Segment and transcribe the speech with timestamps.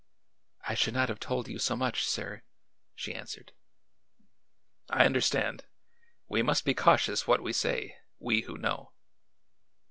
[0.67, 2.41] "I should not have told you so much, sir,"
[2.95, 3.51] she answered.
[4.89, 5.67] "I understand.
[6.27, 8.93] We must be cautious what we say, we who know."